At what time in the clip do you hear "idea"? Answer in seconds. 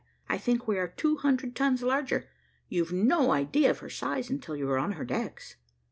3.33-3.69